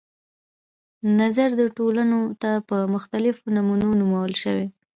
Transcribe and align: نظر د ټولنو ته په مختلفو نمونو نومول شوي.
نظر 1.19 1.49
د 1.59 1.61
ټولنو 1.77 2.19
ته 2.41 2.51
په 2.69 2.77
مختلفو 2.93 3.43
نمونو 3.55 3.87
نومول 3.99 4.33
شوي. 4.43 4.67